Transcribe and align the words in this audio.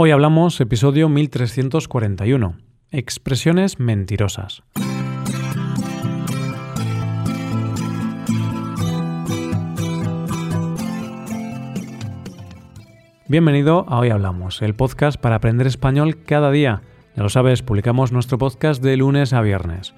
Hoy 0.00 0.12
hablamos 0.12 0.60
episodio 0.60 1.08
1341, 1.08 2.56
expresiones 2.92 3.80
mentirosas. 3.80 4.62
Bienvenido 13.26 13.86
a 13.88 13.98
Hoy 13.98 14.10
Hablamos, 14.10 14.62
el 14.62 14.76
podcast 14.76 15.20
para 15.20 15.34
aprender 15.34 15.66
español 15.66 16.22
cada 16.22 16.52
día. 16.52 16.82
Ya 17.16 17.24
lo 17.24 17.28
sabes, 17.28 17.62
publicamos 17.62 18.12
nuestro 18.12 18.38
podcast 18.38 18.80
de 18.80 18.96
lunes 18.96 19.32
a 19.32 19.40
viernes. 19.40 19.94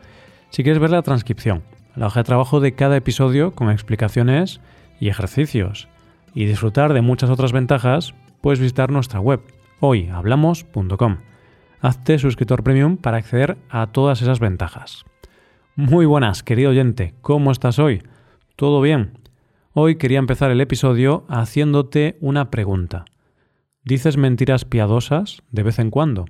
Si 0.48 0.62
quieres 0.62 0.80
ver 0.80 0.93
la 0.93 1.03
transcripción, 1.03 1.62
la 1.95 2.07
hoja 2.07 2.21
de 2.21 2.25
trabajo 2.25 2.61
de 2.61 2.73
cada 2.73 2.96
episodio 2.96 3.55
con 3.55 3.71
explicaciones 3.71 4.62
y 4.98 5.11
ejercicios, 5.11 5.89
y 6.32 6.46
disfrutar 6.46 6.95
de 6.95 7.03
muchas 7.03 7.29
otras 7.29 7.53
ventajas, 7.53 8.14
puedes 8.41 8.61
visitar 8.61 8.91
nuestra 8.91 9.21
web 9.21 9.43
hoyhablamos.com. 9.80 11.18
Hazte 11.80 12.18
suscriptor 12.18 12.62
premium 12.62 12.96
para 12.96 13.16
acceder 13.16 13.57
a 13.68 13.86
todas 13.88 14.22
esas 14.22 14.38
ventajas. 14.38 15.04
Muy 15.76 16.04
buenas, 16.04 16.43
querido 16.43 16.71
oyente, 16.71 17.14
¿cómo 17.22 17.50
estás 17.50 17.79
hoy? 17.79 18.02
¿Todo 18.57 18.80
bien? 18.82 19.18
Hoy 19.72 19.96
quería 19.96 20.18
empezar 20.18 20.50
el 20.50 20.61
episodio 20.61 21.24
haciéndote 21.29 22.18
una 22.21 22.50
pregunta. 22.50 23.04
¿Dices 23.82 24.18
mentiras 24.18 24.66
piadosas 24.66 25.43
de 25.50 25.62
vez 25.62 25.79
en 25.79 25.90
cuando? 25.90 26.26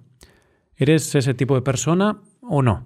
¿Eres 0.76 1.14
ese 1.14 1.34
tipo 1.34 1.56
de 1.56 1.62
persona 1.62 2.18
o 2.40 2.62
no? 2.62 2.84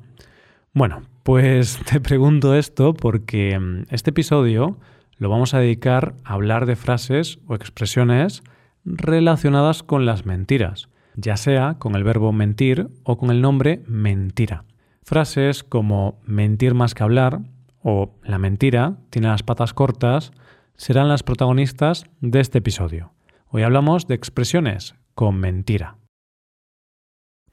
Bueno, 0.73 1.03
pues 1.23 1.79
te 1.91 2.01
pregunto 2.01 2.55
esto 2.55 2.95
porque 2.95 3.59
mm, 3.59 3.85
este 3.91 4.11
episodio 4.11 4.79
lo 5.19 5.29
vamos 5.29 5.55
a 5.55 5.59
dedicar 5.59 6.15
a 6.25 6.33
hablar 6.35 6.67
de 6.67 6.77
frases 6.77 7.39
o 7.47 7.55
expresiones 7.55 8.43
relacionadas 8.85 9.83
con 9.83 10.07
las 10.07 10.27
mentiras, 10.27 10.89
ya 11.17 11.37
sea 11.37 11.79
con 11.79 11.95
el 11.95 12.05
verbo 12.05 12.33
mentir 12.33 12.89
o 13.03 13.17
con 13.17 13.31
el 13.31 13.41
nombre 13.41 13.83
mentira. 13.87 14.65
Frases 15.03 15.65
como 15.65 16.21
mentir 16.25 16.75
más 16.75 16.95
que 16.95 17.03
hablar 17.03 17.41
o 17.83 18.15
la 18.23 18.39
mentira 18.39 18.97
tiene 19.11 19.29
las 19.29 19.43
patas 19.43 19.75
cortas 19.75 20.33
serán 20.77 21.09
las 21.09 21.23
protagonistas 21.23 22.05
de 22.21 22.41
este 22.41 22.59
episodio. 22.59 23.13
Hoy 23.49 23.63
hablamos 23.63 24.07
de 24.07 24.15
expresiones 24.15 24.95
con 25.15 25.37
mentira. 25.37 25.99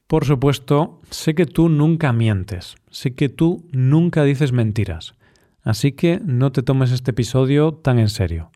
Por 0.07 0.25
supuesto, 0.25 1.01
sé 1.09 1.35
que 1.35 1.45
tú 1.45 1.69
nunca 1.69 2.11
mientes, 2.11 2.75
sé 2.89 3.15
que 3.15 3.29
tú 3.29 3.65
nunca 3.71 4.23
dices 4.23 4.51
mentiras, 4.51 5.13
así 5.61 5.93
que 5.93 6.19
no 6.25 6.51
te 6.51 6.63
tomes 6.63 6.91
este 6.91 7.11
episodio 7.11 7.73
tan 7.73 7.99
en 7.99 8.09
serio. 8.09 8.51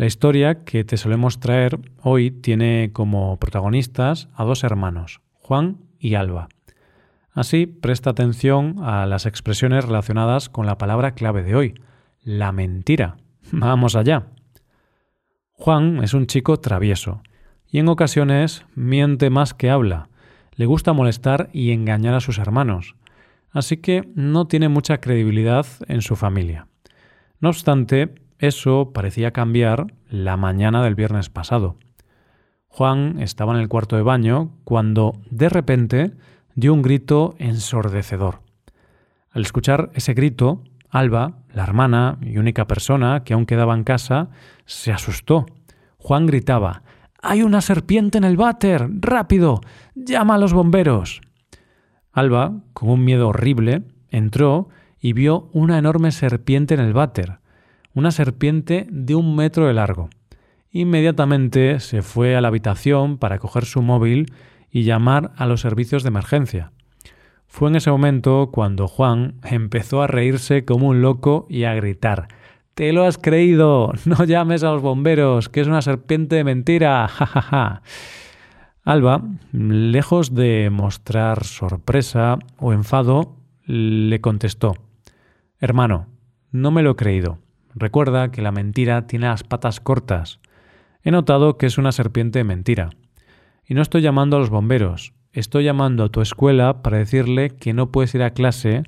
La 0.00 0.06
historia 0.06 0.54
que 0.54 0.82
te 0.82 0.96
solemos 0.96 1.40
traer 1.40 1.78
hoy 2.02 2.30
tiene 2.30 2.88
como 2.90 3.36
protagonistas 3.36 4.30
a 4.34 4.44
dos 4.44 4.64
hermanos, 4.64 5.20
Juan 5.34 5.76
y 5.98 6.14
Alba. 6.14 6.48
Así, 7.32 7.66
presta 7.66 8.08
atención 8.08 8.76
a 8.82 9.04
las 9.04 9.26
expresiones 9.26 9.84
relacionadas 9.84 10.48
con 10.48 10.64
la 10.64 10.78
palabra 10.78 11.10
clave 11.10 11.42
de 11.42 11.54
hoy, 11.54 11.74
la 12.22 12.50
mentira. 12.50 13.18
Vamos 13.52 13.94
allá. 13.94 14.28
Juan 15.52 16.02
es 16.02 16.14
un 16.14 16.26
chico 16.26 16.58
travieso 16.60 17.20
y 17.70 17.78
en 17.78 17.88
ocasiones 17.88 18.64
miente 18.74 19.28
más 19.28 19.52
que 19.52 19.68
habla. 19.68 20.08
Le 20.54 20.64
gusta 20.64 20.94
molestar 20.94 21.50
y 21.52 21.72
engañar 21.72 22.14
a 22.14 22.20
sus 22.20 22.38
hermanos, 22.38 22.96
así 23.50 23.76
que 23.76 24.08
no 24.14 24.46
tiene 24.46 24.70
mucha 24.70 24.98
credibilidad 24.98 25.66
en 25.88 26.00
su 26.00 26.16
familia. 26.16 26.68
No 27.38 27.50
obstante, 27.50 28.14
eso 28.40 28.92
parecía 28.94 29.32
cambiar 29.32 29.92
la 30.08 30.38
mañana 30.38 30.82
del 30.82 30.94
viernes 30.94 31.28
pasado. 31.28 31.76
Juan 32.68 33.20
estaba 33.20 33.54
en 33.54 33.60
el 33.60 33.68
cuarto 33.68 33.96
de 33.96 34.02
baño 34.02 34.56
cuando, 34.64 35.20
de 35.30 35.50
repente, 35.50 36.12
dio 36.54 36.72
un 36.72 36.80
grito 36.80 37.34
ensordecedor. 37.38 38.40
Al 39.30 39.42
escuchar 39.42 39.90
ese 39.92 40.14
grito, 40.14 40.64
Alba, 40.88 41.42
la 41.52 41.64
hermana 41.64 42.16
y 42.22 42.38
única 42.38 42.66
persona 42.66 43.24
que 43.24 43.34
aún 43.34 43.44
quedaba 43.44 43.74
en 43.74 43.84
casa, 43.84 44.30
se 44.64 44.90
asustó. 44.90 45.44
Juan 45.98 46.24
gritaba 46.24 46.82
Hay 47.20 47.42
una 47.42 47.60
serpiente 47.60 48.16
en 48.16 48.24
el 48.24 48.38
váter. 48.38 48.88
¡Rápido! 48.90 49.60
¡Llama 49.94 50.36
a 50.36 50.38
los 50.38 50.54
bomberos! 50.54 51.20
Alba, 52.10 52.54
con 52.72 52.88
un 52.88 53.04
miedo 53.04 53.28
horrible, 53.28 53.82
entró 54.08 54.70
y 54.98 55.12
vio 55.12 55.50
una 55.52 55.76
enorme 55.76 56.10
serpiente 56.10 56.72
en 56.72 56.80
el 56.80 56.94
váter 56.94 57.39
una 57.94 58.10
serpiente 58.10 58.86
de 58.90 59.14
un 59.14 59.36
metro 59.36 59.66
de 59.66 59.74
largo. 59.74 60.10
Inmediatamente 60.70 61.80
se 61.80 62.02
fue 62.02 62.36
a 62.36 62.40
la 62.40 62.48
habitación 62.48 63.18
para 63.18 63.38
coger 63.38 63.64
su 63.64 63.82
móvil 63.82 64.32
y 64.70 64.84
llamar 64.84 65.32
a 65.36 65.46
los 65.46 65.60
servicios 65.60 66.02
de 66.02 66.08
emergencia. 66.08 66.72
Fue 67.46 67.68
en 67.68 67.76
ese 67.76 67.90
momento 67.90 68.50
cuando 68.52 68.86
Juan 68.86 69.34
empezó 69.42 70.02
a 70.02 70.06
reírse 70.06 70.64
como 70.64 70.88
un 70.88 71.02
loco 71.02 71.46
y 71.50 71.64
a 71.64 71.74
gritar 71.74 72.28
Te 72.74 72.92
lo 72.92 73.04
has 73.04 73.18
creído. 73.18 73.92
No 74.04 74.24
llames 74.24 74.62
a 74.62 74.70
los 74.70 74.82
bomberos, 74.82 75.48
que 75.48 75.60
es 75.60 75.66
una 75.66 75.82
serpiente 75.82 76.36
de 76.36 76.44
mentira. 76.44 77.08
Ja, 77.08 77.82
Alba, 78.84 79.22
lejos 79.52 80.34
de 80.34 80.70
mostrar 80.70 81.44
sorpresa 81.44 82.38
o 82.56 82.72
enfado, 82.72 83.36
le 83.66 84.20
contestó 84.20 84.74
Hermano, 85.58 86.06
no 86.50 86.70
me 86.70 86.82
lo 86.82 86.92
he 86.92 86.96
creído. 86.96 87.38
Recuerda 87.74 88.30
que 88.30 88.42
la 88.42 88.52
mentira 88.52 89.06
tiene 89.06 89.26
las 89.26 89.44
patas 89.44 89.80
cortas. 89.80 90.40
He 91.02 91.10
notado 91.10 91.56
que 91.56 91.66
es 91.66 91.78
una 91.78 91.92
serpiente 91.92 92.40
de 92.40 92.44
mentira. 92.44 92.90
Y 93.66 93.74
no 93.74 93.82
estoy 93.82 94.02
llamando 94.02 94.36
a 94.36 94.40
los 94.40 94.50
bomberos, 94.50 95.12
estoy 95.32 95.64
llamando 95.64 96.04
a 96.04 96.08
tu 96.08 96.20
escuela 96.20 96.82
para 96.82 96.98
decirle 96.98 97.50
que 97.50 97.72
no 97.72 97.90
puedes 97.90 98.14
ir 98.14 98.22
a 98.22 98.30
clase 98.30 98.82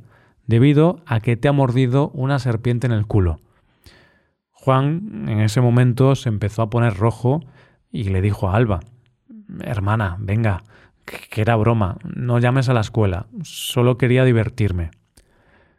debido 0.46 1.02
a 1.06 1.20
que 1.20 1.36
te 1.36 1.48
ha 1.48 1.52
mordido 1.52 2.10
una 2.10 2.38
serpiente 2.38 2.86
en 2.86 2.92
el 2.92 3.06
culo. 3.06 3.40
Juan 4.50 5.26
en 5.28 5.40
ese 5.40 5.60
momento 5.60 6.14
se 6.14 6.28
empezó 6.28 6.62
a 6.62 6.70
poner 6.70 6.94
rojo 6.94 7.40
y 7.90 8.04
le 8.04 8.20
dijo 8.20 8.48
a 8.48 8.56
Alba, 8.56 8.80
Hermana, 9.60 10.16
venga, 10.18 10.62
que 11.04 11.40
era 11.40 11.56
broma, 11.56 11.98
no 12.04 12.38
llames 12.38 12.68
a 12.68 12.74
la 12.74 12.80
escuela, 12.80 13.26
solo 13.42 13.98
quería 13.98 14.24
divertirme. 14.24 14.90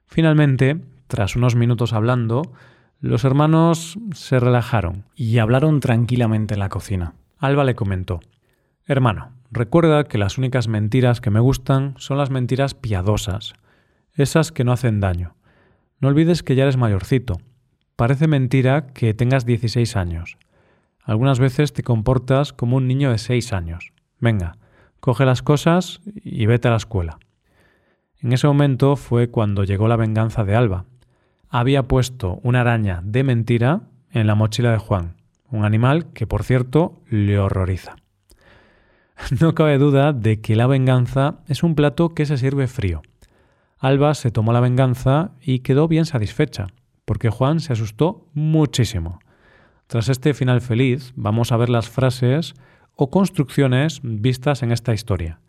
Finalmente, 0.06 0.80
tras 1.08 1.36
unos 1.36 1.56
minutos 1.56 1.94
hablando, 1.94 2.44
los 3.10 3.26
hermanos 3.26 4.00
se 4.14 4.40
relajaron 4.40 5.04
y 5.14 5.40
hablaron 5.40 5.82
tranquilamente 5.82 6.54
en 6.54 6.62
la 6.62 6.70
cocina. 6.70 7.16
Alba 7.38 7.66
le 7.66 7.76
comentó 7.76 8.22
Hermano, 8.86 9.34
recuerda 9.52 10.06
que 10.06 10.18
las 10.18 10.38
únicas 10.38 10.70
mentiras 10.70 11.20
que 11.20 11.30
me 11.30 11.42
gustan 11.42 11.96
son 11.98 12.18
las 12.18 12.30
mentiras 12.30 12.76
piadosas, 12.76 13.56
esas 14.14 14.54
que 14.54 14.64
no 14.64 14.72
hacen 14.72 15.02
daño. 15.02 15.36
No 16.00 16.08
olvides 16.08 16.44
que 16.44 16.56
ya 16.56 16.64
eres 16.64 16.78
mayorcito. 16.78 17.42
Parece 17.98 18.28
mentira 18.30 18.88
que 18.88 19.14
tengas 19.14 19.46
16 19.46 19.98
años. 19.98 20.38
Algunas 21.04 21.40
veces 21.40 21.74
te 21.74 21.84
comportas 21.84 22.54
como 22.54 22.78
un 22.78 22.88
niño 22.88 23.12
de 23.12 23.18
6 23.18 23.52
años. 23.52 23.92
Venga, 24.22 24.56
coge 25.02 25.26
las 25.26 25.42
cosas 25.42 26.00
y 26.06 26.46
vete 26.46 26.70
a 26.70 26.72
la 26.72 26.78
escuela. 26.78 27.20
En 28.22 28.32
ese 28.32 28.48
momento 28.48 28.96
fue 28.96 29.30
cuando 29.30 29.66
llegó 29.66 29.90
la 29.90 29.98
venganza 29.98 30.46
de 30.46 30.56
Alba, 30.56 30.86
había 31.54 31.84
puesto 31.84 32.40
una 32.42 32.62
araña 32.62 33.02
de 33.04 33.24
mentira 33.24 33.82
en 34.10 34.26
la 34.26 34.34
mochila 34.34 34.72
de 34.72 34.80
Juan, 34.80 35.18
un 35.52 35.66
animal 35.66 36.12
que, 36.12 36.26
por 36.26 36.44
cierto, 36.44 37.00
le 37.10 37.38
horroriza. 37.38 37.96
No 39.40 39.54
cabe 39.54 39.78
duda 39.78 40.12
de 40.14 40.42
que 40.42 40.56
la 40.56 40.66
venganza 40.66 41.42
es 41.48 41.62
un 41.62 41.76
plato 41.76 42.16
que 42.16 42.26
se 42.26 42.38
sirve 42.38 42.66
frío. 42.66 43.04
Alba 43.78 44.16
se 44.16 44.32
tomó 44.32 44.52
la 44.52 44.62
venganza 44.62 45.34
y 45.42 45.60
quedó 45.60 45.88
bien 45.88 46.06
satisfecha, 46.06 46.68
porque 47.06 47.30
Juan 47.30 47.60
se 47.60 47.74
asustó 47.74 48.26
muchísimo. 48.34 49.20
Tras 49.86 50.10
este 50.10 50.34
final 50.34 50.60
feliz, 50.60 51.14
vamos 51.16 51.52
a 51.52 51.58
ver 51.58 51.70
las 51.70 51.88
frases 51.88 52.56
o 52.96 53.12
construcciones 53.12 54.00
vistas 54.02 54.64
en 54.64 54.72
esta 54.72 54.96
historia. 54.96 55.40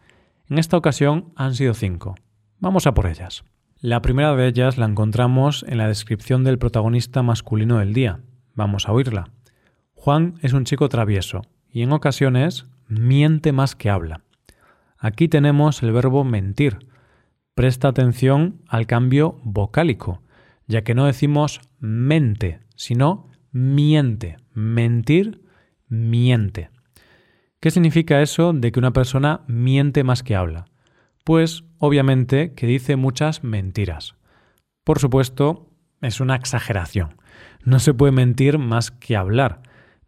En 0.51 0.59
esta 0.59 0.77
ocasión 0.77 1.33
han 1.35 1.55
sido 1.55 1.73
cinco. 1.73 2.15
Vamos 2.59 2.87
a 2.87 2.93
por 2.93 3.07
ellas. 3.07 3.43
La 3.85 4.01
primera 4.01 4.35
de 4.35 4.49
ellas 4.49 4.79
la 4.79 4.87
encontramos 4.87 5.63
en 5.69 5.77
la 5.77 5.89
descripción 5.89 6.43
del 6.43 6.57
protagonista 6.57 7.23
masculino 7.23 7.81
del 7.81 7.93
día. 7.93 8.21
Vamos 8.55 8.89
a 8.89 8.93
oírla. 8.93 9.29
Juan 9.93 10.37
es 10.41 10.55
un 10.55 10.65
chico 10.65 10.89
travieso 10.89 11.43
y 11.71 11.83
en 11.83 11.93
ocasiones 11.93 12.67
miente 12.89 13.53
más 13.53 13.77
que 13.77 13.91
habla. 13.91 14.23
Aquí 14.97 15.29
tenemos 15.29 15.83
el 15.83 15.93
verbo 15.93 16.25
mentir. 16.25 16.79
Presta 17.55 17.89
atención 17.89 18.63
al 18.69 18.87
cambio 18.87 19.39
vocálico, 19.45 20.23
ya 20.67 20.83
que 20.83 20.95
no 20.95 21.05
decimos 21.05 21.61
mente, 21.79 22.61
sino 22.77 23.29
miente. 23.53 24.39
Mentir, 24.55 25.43
miente. 25.89 26.71
¿Qué 27.61 27.71
significa 27.71 28.23
eso 28.23 28.55
de 28.55 28.73
que 28.73 28.79
una 28.79 28.95
persona 28.95 29.43
miente 29.47 30.05
más 30.05 30.23
que 30.23 30.37
habla? 30.37 30.65
Pues 31.25 31.65
obviamente 31.79 32.53
que 32.53 32.67
dice 32.67 32.97
muchas 32.97 33.43
mentiras. 33.43 34.15
Por 34.85 34.99
supuesto, 34.99 35.71
es 36.03 36.21
una 36.21 36.37
exageración. 36.37 37.17
No 37.65 37.79
se 37.79 37.95
puede 37.95 38.13
mentir 38.13 38.59
más 38.59 38.91
que 38.91 39.17
hablar, 39.17 39.63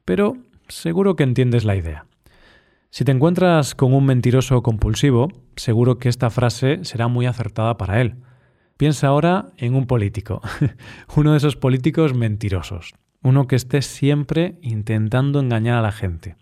pero 0.04 0.36
seguro 0.68 1.16
que 1.16 1.24
entiendes 1.24 1.64
la 1.64 1.74
idea. 1.74 2.04
Si 2.90 3.04
te 3.04 3.12
encuentras 3.12 3.74
con 3.74 3.94
un 3.94 4.04
mentiroso 4.04 4.62
compulsivo, 4.62 5.28
seguro 5.56 5.98
que 5.98 6.10
esta 6.10 6.28
frase 6.28 6.84
será 6.84 7.08
muy 7.08 7.24
acertada 7.24 7.78
para 7.78 8.02
él. 8.02 8.16
Piensa 8.76 9.08
ahora 9.08 9.52
en 9.56 9.74
un 9.74 9.86
político, 9.86 10.42
uno 11.16 11.32
de 11.32 11.38
esos 11.38 11.56
políticos 11.56 12.14
mentirosos, 12.14 12.94
uno 13.22 13.46
que 13.46 13.56
esté 13.56 13.80
siempre 13.80 14.58
intentando 14.60 15.40
engañar 15.40 15.78
a 15.78 15.82
la 15.82 15.92
gente. 15.92 16.36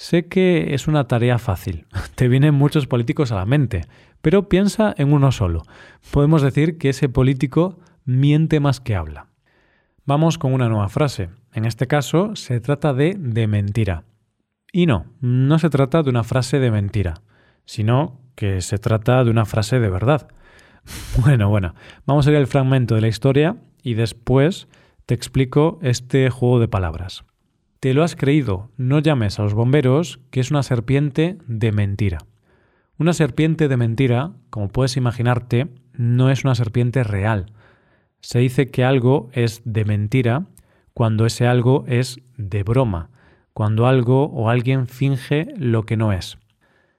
Sé 0.00 0.28
que 0.28 0.74
es 0.74 0.86
una 0.86 1.08
tarea 1.08 1.38
fácil, 1.38 1.88
te 2.14 2.28
vienen 2.28 2.54
muchos 2.54 2.86
políticos 2.86 3.32
a 3.32 3.34
la 3.34 3.46
mente, 3.46 3.80
pero 4.22 4.48
piensa 4.48 4.94
en 4.96 5.12
uno 5.12 5.32
solo. 5.32 5.64
Podemos 6.12 6.40
decir 6.40 6.78
que 6.78 6.90
ese 6.90 7.08
político 7.08 7.80
miente 8.04 8.60
más 8.60 8.78
que 8.78 8.94
habla. 8.94 9.26
Vamos 10.04 10.38
con 10.38 10.52
una 10.52 10.68
nueva 10.68 10.88
frase. 10.88 11.30
En 11.52 11.64
este 11.64 11.88
caso 11.88 12.36
se 12.36 12.60
trata 12.60 12.94
de 12.94 13.16
de 13.18 13.48
mentira. 13.48 14.04
Y 14.72 14.86
no, 14.86 15.06
no 15.20 15.58
se 15.58 15.68
trata 15.68 16.04
de 16.04 16.10
una 16.10 16.22
frase 16.22 16.60
de 16.60 16.70
mentira, 16.70 17.14
sino 17.64 18.20
que 18.36 18.60
se 18.60 18.78
trata 18.78 19.24
de 19.24 19.32
una 19.32 19.46
frase 19.46 19.80
de 19.80 19.90
verdad. 19.90 20.28
Bueno, 21.20 21.48
bueno, 21.48 21.74
vamos 22.06 22.24
a 22.28 22.30
ver 22.30 22.38
el 22.38 22.46
fragmento 22.46 22.94
de 22.94 23.00
la 23.00 23.08
historia 23.08 23.56
y 23.82 23.94
después 23.94 24.68
te 25.06 25.14
explico 25.14 25.80
este 25.82 26.30
juego 26.30 26.60
de 26.60 26.68
palabras. 26.68 27.24
Te 27.80 27.94
lo 27.94 28.02
has 28.02 28.16
creído, 28.16 28.72
no 28.76 28.98
llames 28.98 29.38
a 29.38 29.44
los 29.44 29.54
bomberos, 29.54 30.18
que 30.30 30.40
es 30.40 30.50
una 30.50 30.64
serpiente 30.64 31.38
de 31.46 31.70
mentira. 31.70 32.18
Una 32.98 33.12
serpiente 33.12 33.68
de 33.68 33.76
mentira, 33.76 34.32
como 34.50 34.66
puedes 34.66 34.96
imaginarte, 34.96 35.68
no 35.92 36.30
es 36.30 36.42
una 36.42 36.56
serpiente 36.56 37.04
real. 37.04 37.52
Se 38.20 38.40
dice 38.40 38.66
que 38.66 38.82
algo 38.82 39.30
es 39.32 39.62
de 39.64 39.84
mentira 39.84 40.46
cuando 40.92 41.24
ese 41.24 41.46
algo 41.46 41.84
es 41.86 42.20
de 42.36 42.64
broma, 42.64 43.10
cuando 43.52 43.86
algo 43.86 44.24
o 44.24 44.50
alguien 44.50 44.88
finge 44.88 45.46
lo 45.56 45.84
que 45.84 45.96
no 45.96 46.12
es. 46.12 46.36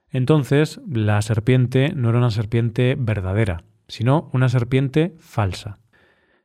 Entonces, 0.08 0.80
la 0.88 1.20
serpiente 1.20 1.92
no 1.94 2.08
era 2.08 2.18
una 2.18 2.30
serpiente 2.30 2.96
verdadera, 2.98 3.64
sino 3.86 4.30
una 4.32 4.48
serpiente 4.48 5.14
falsa. 5.18 5.78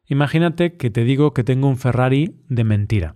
Imagínate 0.07 0.75
que 0.75 0.89
te 0.89 1.05
digo 1.05 1.33
que 1.33 1.45
tengo 1.45 1.69
un 1.69 1.77
Ferrari 1.77 2.35
de 2.49 2.63
mentira. 2.65 3.15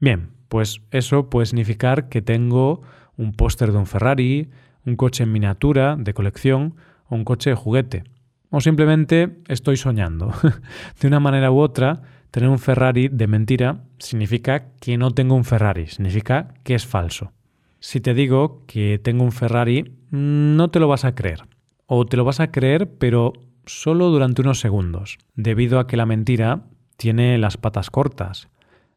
Bien, 0.00 0.33
pues 0.54 0.82
eso 0.92 1.30
puede 1.30 1.46
significar 1.46 2.08
que 2.08 2.22
tengo 2.22 2.80
un 3.16 3.32
póster 3.32 3.72
de 3.72 3.78
un 3.78 3.86
Ferrari, 3.86 4.50
un 4.86 4.94
coche 4.94 5.24
en 5.24 5.32
miniatura, 5.32 5.96
de 5.98 6.14
colección, 6.14 6.76
o 7.08 7.16
un 7.16 7.24
coche 7.24 7.50
de 7.50 7.56
juguete. 7.56 8.04
O 8.50 8.60
simplemente 8.60 9.40
estoy 9.48 9.76
soñando. 9.76 10.32
de 11.00 11.08
una 11.08 11.18
manera 11.18 11.50
u 11.50 11.58
otra, 11.58 12.02
tener 12.30 12.48
un 12.48 12.60
Ferrari 12.60 13.08
de 13.08 13.26
mentira 13.26 13.82
significa 13.98 14.66
que 14.80 14.96
no 14.96 15.10
tengo 15.10 15.34
un 15.34 15.42
Ferrari, 15.42 15.88
significa 15.88 16.54
que 16.62 16.76
es 16.76 16.86
falso. 16.86 17.32
Si 17.80 18.00
te 18.00 18.14
digo 18.14 18.62
que 18.68 19.00
tengo 19.02 19.24
un 19.24 19.32
Ferrari, 19.32 19.96
no 20.12 20.70
te 20.70 20.78
lo 20.78 20.86
vas 20.86 21.04
a 21.04 21.16
creer. 21.16 21.48
O 21.86 22.06
te 22.06 22.16
lo 22.16 22.24
vas 22.24 22.38
a 22.38 22.52
creer, 22.52 22.96
pero 22.96 23.32
solo 23.66 24.08
durante 24.10 24.42
unos 24.42 24.60
segundos, 24.60 25.18
debido 25.34 25.80
a 25.80 25.88
que 25.88 25.96
la 25.96 26.06
mentira 26.06 26.62
tiene 26.96 27.38
las 27.38 27.56
patas 27.56 27.90
cortas. 27.90 28.46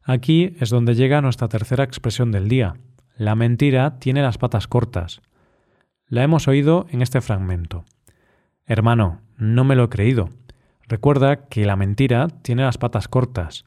Aquí 0.08 0.56
es 0.58 0.70
donde 0.70 0.94
llega 0.94 1.20
nuestra 1.20 1.48
tercera 1.48 1.84
expresión 1.84 2.32
del 2.32 2.48
día. 2.48 2.76
La 3.18 3.34
mentira 3.34 3.98
tiene 3.98 4.22
las 4.22 4.38
patas 4.38 4.66
cortas. 4.66 5.20
La 6.06 6.22
hemos 6.22 6.48
oído 6.48 6.86
en 6.88 7.02
este 7.02 7.20
fragmento. 7.20 7.84
Hermano, 8.64 9.20
no 9.36 9.64
me 9.64 9.76
lo 9.76 9.84
he 9.84 9.88
creído. 9.90 10.30
Recuerda 10.86 11.48
que 11.48 11.66
la 11.66 11.76
mentira 11.76 12.28
tiene 12.40 12.62
las 12.62 12.78
patas 12.78 13.06
cortas. 13.06 13.66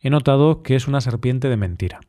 He 0.00 0.10
notado 0.10 0.64
que 0.64 0.74
es 0.74 0.88
una 0.88 1.00
serpiente 1.00 1.48
de 1.48 1.56
mentira. 1.56 2.00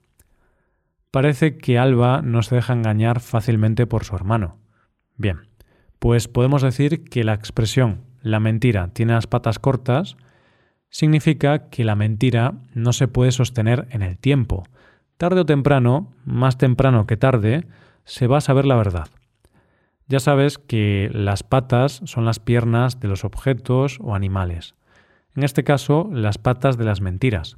Parece 1.11 1.59
que 1.59 1.77
Alba 1.77 2.23
no 2.23 2.41
se 2.41 2.55
deja 2.55 2.73
engañar 2.73 3.19
fácilmente 3.19 3.85
por 3.85 4.05
su 4.05 4.15
hermano. 4.15 4.57
Bien, 5.17 5.49
pues 5.99 6.27
podemos 6.27 6.63
decir 6.63 7.03
que 7.03 7.23
la 7.23 7.35
expresión 7.35 8.01
la 8.23 8.39
mentira 8.39 8.87
tiene 8.87 9.13
las 9.13 9.27
patas 9.27 9.59
cortas 9.59 10.17
significa 10.97 11.69
que 11.69 11.83
la 11.83 11.93
mentira 11.93 12.55
no 12.73 12.91
se 12.91 13.07
puede 13.07 13.31
sostener 13.31 13.87
en 13.91 14.01
el 14.01 14.17
tiempo. 14.17 14.63
Tarde 15.17 15.41
o 15.41 15.45
temprano, 15.45 16.11
más 16.25 16.57
temprano 16.57 17.05
que 17.05 17.17
tarde, 17.17 17.67
se 18.03 18.25
va 18.25 18.39
a 18.39 18.41
saber 18.41 18.65
la 18.65 18.77
verdad. 18.77 19.07
Ya 20.07 20.19
sabes 20.19 20.57
que 20.57 21.11
las 21.13 21.43
patas 21.43 22.01
son 22.05 22.25
las 22.25 22.39
piernas 22.39 22.99
de 22.99 23.09
los 23.09 23.25
objetos 23.25 23.99
o 24.01 24.15
animales. 24.15 24.73
En 25.35 25.43
este 25.43 25.63
caso, 25.63 26.09
las 26.11 26.39
patas 26.39 26.79
de 26.79 26.85
las 26.85 26.99
mentiras. 26.99 27.57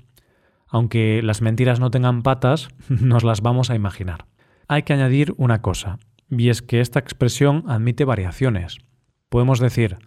Aunque 0.67 1.21
las 1.23 1.41
mentiras 1.41 1.79
no 1.79 1.91
tengan 1.91 2.23
patas, 2.23 2.67
nos 2.89 3.23
las 3.23 3.39
vamos 3.39 3.69
a 3.69 3.75
imaginar. 3.75 4.25
Hay 4.67 4.83
que 4.83 4.91
añadir 4.91 5.33
una 5.37 5.61
cosa, 5.61 5.97
y 6.29 6.49
es 6.49 6.61
que 6.61 6.81
esta 6.81 6.99
expresión 6.99 7.63
admite 7.69 8.03
variaciones. 8.03 8.79
Podemos 9.29 9.61
decir, 9.61 9.97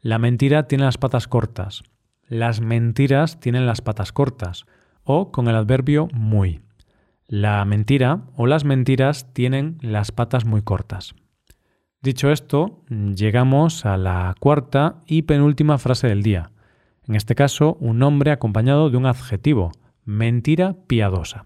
la 0.00 0.18
mentira 0.18 0.66
tiene 0.66 0.86
las 0.86 0.98
patas 0.98 1.28
cortas, 1.28 1.84
las 2.30 2.60
mentiras 2.60 3.40
tienen 3.40 3.66
las 3.66 3.82
patas 3.82 4.12
cortas, 4.12 4.64
o 5.02 5.32
con 5.32 5.48
el 5.48 5.56
adverbio 5.56 6.06
muy. 6.14 6.60
La 7.26 7.64
mentira 7.64 8.22
o 8.36 8.46
las 8.46 8.64
mentiras 8.64 9.34
tienen 9.34 9.78
las 9.82 10.12
patas 10.12 10.44
muy 10.44 10.62
cortas. 10.62 11.16
Dicho 12.00 12.30
esto, 12.30 12.84
llegamos 12.88 13.84
a 13.84 13.96
la 13.96 14.34
cuarta 14.38 15.02
y 15.06 15.22
penúltima 15.22 15.76
frase 15.78 16.06
del 16.06 16.22
día. 16.22 16.52
En 17.08 17.16
este 17.16 17.34
caso, 17.34 17.76
un 17.80 17.98
nombre 17.98 18.30
acompañado 18.30 18.90
de 18.90 18.96
un 18.96 19.06
adjetivo, 19.06 19.72
mentira 20.04 20.76
piadosa. 20.86 21.44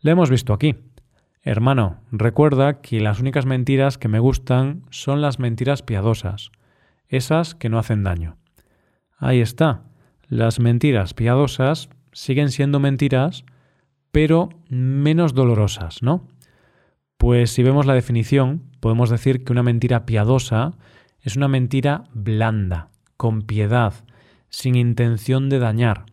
Lo 0.00 0.12
hemos 0.12 0.30
visto 0.30 0.52
aquí. 0.52 0.76
Hermano, 1.42 2.02
recuerda 2.12 2.80
que 2.80 3.00
las 3.00 3.18
únicas 3.18 3.46
mentiras 3.46 3.98
que 3.98 4.06
me 4.06 4.20
gustan 4.20 4.84
son 4.90 5.22
las 5.22 5.40
mentiras 5.40 5.82
piadosas, 5.82 6.52
esas 7.08 7.56
que 7.56 7.68
no 7.68 7.80
hacen 7.80 8.04
daño. 8.04 8.36
Ahí 9.16 9.40
está. 9.40 9.87
Las 10.28 10.60
mentiras 10.60 11.14
piadosas 11.14 11.88
siguen 12.12 12.50
siendo 12.50 12.80
mentiras, 12.80 13.44
pero 14.12 14.50
menos 14.68 15.32
dolorosas, 15.32 16.02
¿no? 16.02 16.28
Pues 17.16 17.50
si 17.50 17.62
vemos 17.62 17.86
la 17.86 17.94
definición, 17.94 18.62
podemos 18.80 19.08
decir 19.08 19.42
que 19.42 19.52
una 19.52 19.62
mentira 19.62 20.04
piadosa 20.04 20.74
es 21.20 21.36
una 21.36 21.48
mentira 21.48 22.04
blanda, 22.12 22.90
con 23.16 23.42
piedad, 23.42 23.94
sin 24.50 24.74
intención 24.76 25.48
de 25.48 25.58
dañar. 25.58 26.04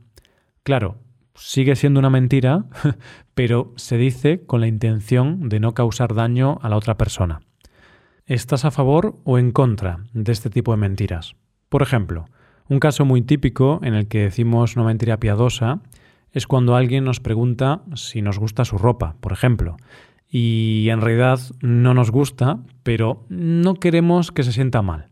Claro, 0.63 0.97
sigue 1.35 1.75
siendo 1.75 1.99
una 1.99 2.09
mentira, 2.09 2.65
pero 3.33 3.73
se 3.75 3.97
dice 3.97 4.45
con 4.45 4.61
la 4.61 4.67
intención 4.67 5.49
de 5.49 5.59
no 5.59 5.73
causar 5.73 6.15
daño 6.15 6.57
a 6.61 6.69
la 6.69 6.77
otra 6.77 6.97
persona. 6.97 7.41
¿Estás 8.25 8.63
a 8.65 8.71
favor 8.71 9.19
o 9.25 9.37
en 9.37 9.51
contra 9.51 10.05
de 10.13 10.31
este 10.31 10.49
tipo 10.49 10.71
de 10.71 10.77
mentiras? 10.77 11.35
Por 11.69 11.81
ejemplo, 11.81 12.25
un 12.67 12.79
caso 12.79 13.05
muy 13.05 13.21
típico 13.21 13.79
en 13.83 13.93
el 13.93 14.07
que 14.07 14.19
decimos 14.19 14.75
una 14.75 14.85
mentira 14.85 15.19
piadosa 15.19 15.81
es 16.31 16.47
cuando 16.47 16.75
alguien 16.75 17.03
nos 17.03 17.19
pregunta 17.19 17.81
si 17.95 18.21
nos 18.21 18.39
gusta 18.39 18.65
su 18.65 18.77
ropa, 18.77 19.15
por 19.21 19.31
ejemplo, 19.31 19.77
y 20.29 20.89
en 20.89 20.99
realidad 21.01 21.39
no 21.61 21.93
nos 21.93 22.11
gusta, 22.11 22.59
pero 22.83 23.23
no 23.29 23.75
queremos 23.75 24.31
que 24.31 24.43
se 24.43 24.51
sienta 24.51 24.81
mal. 24.81 25.07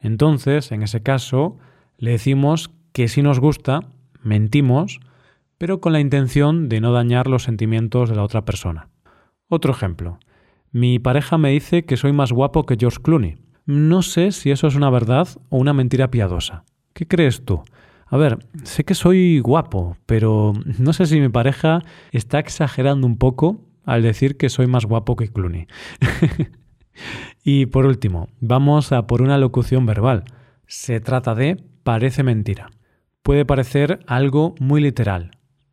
Entonces, 0.00 0.70
en 0.72 0.82
ese 0.82 1.02
caso, 1.02 1.58
le 1.98 2.12
decimos 2.12 2.70
que 2.92 3.08
sí 3.08 3.22
nos 3.22 3.40
gusta, 3.40 3.80
mentimos, 4.22 5.00
pero 5.58 5.80
con 5.80 5.92
la 5.92 6.00
intención 6.00 6.68
de 6.68 6.80
no 6.80 6.92
dañar 6.92 7.26
los 7.26 7.42
sentimientos 7.42 8.08
de 8.08 8.16
la 8.16 8.22
otra 8.22 8.44
persona. 8.44 8.88
Otro 9.48 9.72
ejemplo. 9.72 10.18
Mi 10.70 10.98
pareja 10.98 11.36
me 11.36 11.50
dice 11.50 11.84
que 11.84 11.96
soy 11.96 12.12
más 12.12 12.32
guapo 12.32 12.64
que 12.64 12.76
George 12.78 13.00
Clooney. 13.02 13.38
No 13.66 14.02
sé 14.02 14.30
si 14.30 14.50
eso 14.50 14.68
es 14.68 14.76
una 14.76 14.88
verdad 14.88 15.28
o 15.48 15.58
una 15.58 15.72
mentira 15.72 16.10
piadosa. 16.10 16.64
¿Qué 17.00 17.06
crees 17.06 17.46
tú? 17.46 17.62
A 18.08 18.18
ver, 18.18 18.40
sé 18.62 18.84
que 18.84 18.94
soy 18.94 19.40
guapo, 19.40 19.96
pero 20.04 20.52
no 20.78 20.92
sé 20.92 21.06
si 21.06 21.18
mi 21.18 21.30
pareja 21.30 21.82
está 22.12 22.38
exagerando 22.38 23.06
un 23.06 23.16
poco 23.16 23.64
al 23.86 24.02
decir 24.02 24.36
que 24.36 24.50
soy 24.50 24.66
más 24.66 24.84
guapo 24.84 25.16
que 25.16 25.28
Clooney. 25.28 25.66
y 27.42 27.64
por 27.64 27.86
último, 27.86 28.28
vamos 28.40 28.92
a 28.92 29.06
por 29.06 29.22
una 29.22 29.38
locución 29.38 29.86
verbal. 29.86 30.24
Se 30.66 31.00
trata 31.00 31.34
de 31.34 31.56
parece 31.84 32.22
mentira. 32.22 32.70
Puede 33.22 33.46
parecer 33.46 34.00
algo 34.06 34.54
muy 34.60 34.82
literal, 34.82 35.30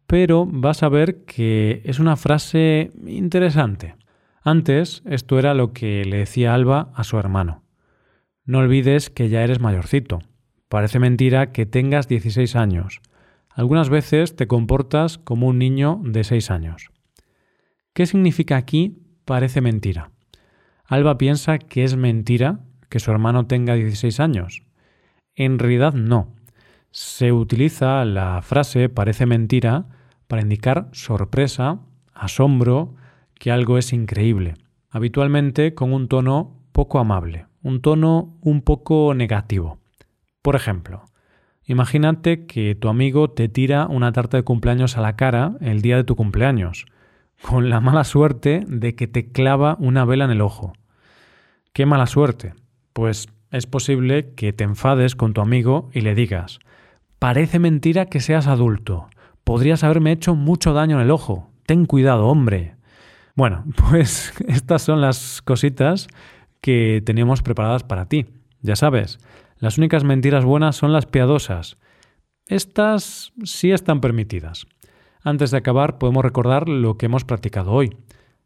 pero 0.08 0.46
vas 0.46 0.82
a 0.82 0.88
ver 0.88 1.26
que 1.26 1.82
es 1.84 2.00
una 2.00 2.16
frase 2.16 2.94
interesante. 3.06 3.98
Antes, 4.44 5.04
esto 5.04 5.38
era 5.40 5.54
lo 5.54 5.74
que 5.74 6.06
le 6.06 6.20
decía 6.20 6.54
Alba 6.54 6.90
a 6.96 7.04
su 7.04 7.20
hermano. 7.20 7.64
No 8.46 8.60
olvides 8.60 9.10
que 9.10 9.28
ya 9.28 9.44
eres 9.44 9.60
mayorcito. 9.60 10.20
Parece 10.70 11.00
mentira 11.00 11.52
que 11.52 11.66
tengas 11.66 12.08
16 12.08 12.56
años. 12.56 13.02
Algunas 13.50 13.90
veces 13.90 14.36
te 14.36 14.48
comportas 14.48 15.18
como 15.18 15.48
un 15.48 15.60
niño 15.60 16.02
de 16.04 16.24
6 16.24 16.52
años. 16.52 16.90
¿Qué 17.94 18.06
significa 18.06 18.58
aquí 18.58 18.98
parece 19.26 19.62
mentira? 19.62 20.12
Alba 20.86 21.18
piensa 21.18 21.58
que 21.58 21.84
es 21.84 21.96
mentira 21.96 22.60
que 22.90 23.00
su 23.00 23.12
hermano 23.12 23.48
tenga 23.48 23.76
16 23.76 24.20
años. 24.20 24.64
En 25.36 25.58
realidad 25.58 25.94
no. 25.94 26.34
Se 26.92 27.32
utiliza 27.32 28.04
la 28.06 28.42
frase 28.42 28.90
parece 28.90 29.26
mentira 29.26 29.86
para 30.28 30.42
indicar 30.42 30.90
sorpresa, 30.92 31.80
asombro, 32.14 32.96
que 33.36 33.52
algo 33.52 33.78
es 33.78 33.94
increíble. 33.94 34.56
habitualmente 34.90 35.76
con 35.76 35.94
un 35.94 36.08
tono 36.08 36.56
poco 36.72 37.00
amable, 37.00 37.46
un 37.62 37.82
tono 37.82 38.38
un 38.42 38.62
poco 38.62 39.14
negativo. 39.14 39.80
Por 40.48 40.56
ejemplo, 40.56 41.04
imagínate 41.66 42.46
que 42.46 42.74
tu 42.74 42.88
amigo 42.88 43.30
te 43.30 43.50
tira 43.50 43.86
una 43.86 44.14
tarta 44.14 44.38
de 44.38 44.44
cumpleaños 44.44 44.96
a 44.96 45.02
la 45.02 45.18
cara 45.18 45.58
el 45.60 45.82
día 45.82 45.98
de 45.98 46.06
tu 46.06 46.16
cumpleaños, 46.16 46.86
con 47.42 47.70
la 47.70 47.82
mala 47.82 48.06
suerte 48.06 48.64
de 48.66 48.96
que 48.96 49.08
te 49.08 49.30
clava 49.30 49.76
una 49.78 50.06
vela 50.06 50.24
en 50.24 50.32
el 50.32 50.40
ojo. 50.40 50.72
¿Qué 51.74 51.86
mala 51.86 52.06
suerte? 52.06 52.54
Pues 52.94 53.28
es 53.52 53.68
posible 53.68 54.36
que 54.36 54.54
te 54.54 54.64
enfades 54.64 55.18
con 55.18 55.34
tu 55.34 55.42
amigo 55.42 55.90
y 55.92 56.00
le 56.00 56.16
digas, 56.16 56.60
parece 57.20 57.60
mentira 57.60 58.06
que 58.06 58.22
seas 58.22 58.48
adulto, 58.48 59.10
podrías 59.44 59.84
haberme 59.84 60.14
hecho 60.14 60.34
mucho 60.34 60.72
daño 60.72 60.96
en 60.96 61.04
el 61.04 61.12
ojo, 61.12 61.52
ten 61.66 61.86
cuidado, 61.86 62.28
hombre. 62.28 62.78
Bueno, 63.36 63.66
pues 63.90 64.34
estas 64.48 64.82
son 64.82 65.02
las 65.02 65.42
cositas 65.42 66.08
que 66.62 67.04
teníamos 67.06 67.42
preparadas 67.42 67.84
para 67.84 68.06
ti. 68.06 68.28
Ya 68.62 68.78
sabes, 68.78 69.20
las 69.60 69.78
únicas 69.78 70.04
mentiras 70.04 70.46
buenas 70.46 70.76
son 70.76 70.94
las 70.94 71.06
piadosas. 71.06 71.78
Estas 72.46 73.34
sí 73.44 73.72
están 73.72 74.02
permitidas. 74.02 74.66
Antes 75.22 75.52
de 75.52 75.58
acabar, 75.58 75.98
podemos 75.98 76.24
recordar 76.24 76.70
lo 76.70 76.98
que 76.98 77.08
hemos 77.08 77.26
practicado 77.26 77.72
hoy. 77.72 77.98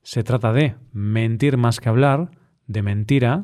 Se 0.03 0.23
trata 0.23 0.53
de 0.53 0.75
mentir 0.93 1.57
más 1.57 1.79
que 1.79 1.89
hablar, 1.89 2.31
de 2.65 2.81
mentira, 2.81 3.41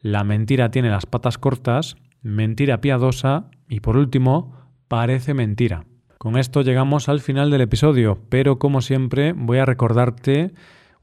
la 0.00 0.24
mentira 0.24 0.70
tiene 0.70 0.90
las 0.90 1.06
patas 1.06 1.38
cortas, 1.38 1.96
mentira 2.20 2.80
piadosa 2.80 3.48
y 3.68 3.80
por 3.80 3.96
último, 3.96 4.52
parece 4.88 5.32
mentira. 5.32 5.86
Con 6.18 6.36
esto 6.36 6.62
llegamos 6.62 7.08
al 7.08 7.20
final 7.20 7.50
del 7.50 7.62
episodio, 7.62 8.18
pero 8.28 8.58
como 8.58 8.82
siempre 8.82 9.32
voy 9.32 9.58
a 9.58 9.64
recordarte 9.64 10.52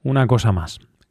una 0.04 0.28
cosa 0.28 0.52
más. 0.52 0.80